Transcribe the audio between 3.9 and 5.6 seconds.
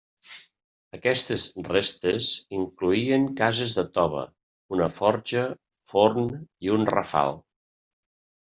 tova, una forja,